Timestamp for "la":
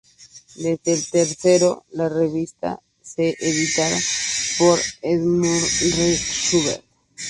1.91-2.09